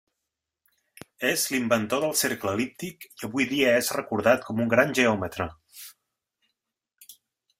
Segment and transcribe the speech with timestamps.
[1.31, 5.47] És l'inventor del cercle el·líptic i avui dia és recordat com un gran geòmetra.